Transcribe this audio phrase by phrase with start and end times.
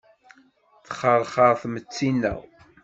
[0.83, 2.39] Texxerxer tmetti-nneɣ.